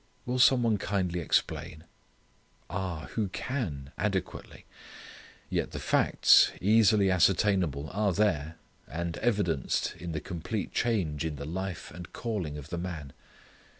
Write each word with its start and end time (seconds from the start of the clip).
Will 0.25 0.39
some 0.39 0.63
one 0.63 0.79
kindly 0.79 1.19
explain? 1.19 1.83
Ah! 2.71 3.05
who 3.11 3.27
can, 3.27 3.91
adequately! 3.99 4.65
Yet 5.47 5.73
the 5.73 5.79
facts, 5.79 6.51
easy 6.59 7.11
ascertainable, 7.11 7.87
are 7.93 8.11
there, 8.11 8.55
and 8.87 9.17
evidenced 9.17 9.93
in 9.99 10.11
the 10.11 10.19
complete 10.19 10.71
change 10.73 11.23
in 11.23 11.35
the 11.35 11.45
life 11.45 11.91
and 11.91 12.11
calling 12.13 12.57
of 12.57 12.69
the 12.71 12.79
man. 12.79 13.13